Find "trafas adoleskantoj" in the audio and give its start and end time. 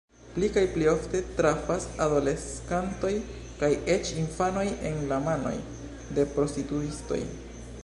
1.39-3.13